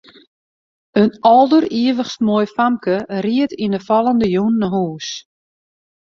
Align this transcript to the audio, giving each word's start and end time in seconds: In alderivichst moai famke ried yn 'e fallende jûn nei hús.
In 1.01 1.09
alderivichst 1.33 2.21
moai 2.27 2.47
famke 2.55 2.97
ried 3.25 3.51
yn 3.63 3.75
'e 3.77 3.81
fallende 3.87 4.27
jûn 4.35 4.55
nei 4.59 4.71
hús. 4.75 5.09